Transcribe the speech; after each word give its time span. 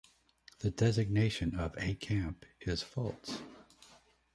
The 0.61 0.71
designation 0.71 1.53
of 1.59 1.77
"a 1.77 1.93
camp" 1.93 2.47
is 2.61 2.81
false. 2.81 3.43